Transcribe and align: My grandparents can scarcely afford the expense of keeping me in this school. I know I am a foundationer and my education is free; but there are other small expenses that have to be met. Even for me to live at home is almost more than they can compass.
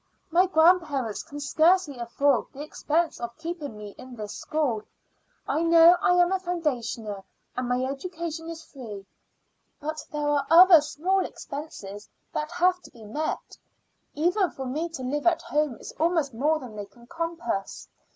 My 0.31 0.47
grandparents 0.47 1.21
can 1.21 1.39
scarcely 1.39 1.99
afford 1.99 2.47
the 2.53 2.63
expense 2.63 3.19
of 3.19 3.37
keeping 3.37 3.77
me 3.77 3.93
in 3.99 4.15
this 4.15 4.33
school. 4.33 4.81
I 5.47 5.61
know 5.61 5.95
I 6.01 6.13
am 6.15 6.31
a 6.31 6.39
foundationer 6.39 7.23
and 7.55 7.69
my 7.69 7.83
education 7.83 8.49
is 8.49 8.63
free; 8.63 9.05
but 9.79 10.03
there 10.11 10.27
are 10.27 10.47
other 10.49 10.81
small 10.81 11.23
expenses 11.23 12.09
that 12.33 12.49
have 12.49 12.81
to 12.81 12.89
be 12.89 13.03
met. 13.03 13.57
Even 14.15 14.49
for 14.49 14.65
me 14.65 14.89
to 14.89 15.03
live 15.03 15.27
at 15.27 15.43
home 15.43 15.77
is 15.79 15.93
almost 15.99 16.33
more 16.33 16.57
than 16.57 16.75
they 16.75 16.85
can 16.85 17.05
compass. 17.05 17.87